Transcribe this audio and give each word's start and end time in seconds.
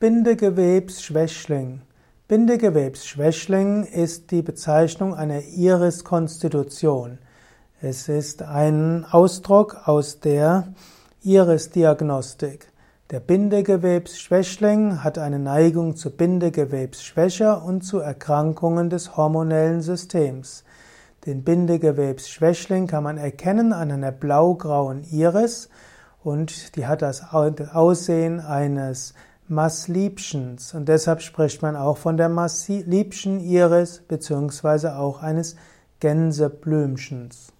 Bindegewebsschwächling. 0.00 1.82
Bindegewebsschwächling 2.26 3.84
ist 3.84 4.30
die 4.30 4.40
Bezeichnung 4.40 5.14
einer 5.14 5.42
Iriskonstitution. 5.42 7.18
Es 7.82 8.08
ist 8.08 8.40
ein 8.40 9.04
Ausdruck 9.04 9.76
aus 9.84 10.18
der 10.20 10.68
Irisdiagnostik. 11.22 12.72
Der 13.10 13.20
Bindegewebsschwächling 13.20 15.04
hat 15.04 15.18
eine 15.18 15.38
Neigung 15.38 15.96
zu 15.96 16.08
Bindegewebsschwäche 16.08 17.56
und 17.56 17.82
zu 17.82 17.98
Erkrankungen 17.98 18.88
des 18.88 19.18
hormonellen 19.18 19.82
Systems. 19.82 20.64
Den 21.26 21.44
Bindegewebsschwächling 21.44 22.86
kann 22.86 23.04
man 23.04 23.18
erkennen 23.18 23.74
an 23.74 23.90
einer 23.90 24.12
blaugrauen 24.12 25.04
Iris 25.10 25.68
und 26.24 26.74
die 26.76 26.86
hat 26.86 27.02
das 27.02 27.22
Aussehen 27.34 28.40
eines 28.40 29.12
Maßliebchens 29.50 30.74
und 30.74 30.88
deshalb 30.88 31.22
spricht 31.22 31.60
man 31.60 31.74
auch 31.76 31.98
von 31.98 32.16
der 32.16 32.28
Maßliebchen 32.28 33.40
Iris 33.40 34.02
beziehungsweise 34.06 34.96
auch 34.96 35.22
eines 35.22 35.56
Gänseblümchens. 35.98 37.52